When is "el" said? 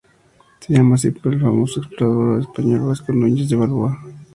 1.31-1.41